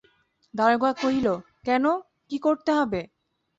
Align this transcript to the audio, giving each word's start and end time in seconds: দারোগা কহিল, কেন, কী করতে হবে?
দারোগা 0.53 0.91
কহিল, 0.93 1.27
কেন, 1.65 1.85
কী 2.29 2.37
করতে 2.37 2.71
হবে? 2.71 3.01